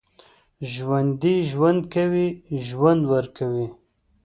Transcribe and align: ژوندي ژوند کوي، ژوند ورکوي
ژوندي 0.71 1.35
ژوند 1.51 1.81
کوي، 1.93 2.27
ژوند 2.65 3.01
ورکوي 3.13 3.67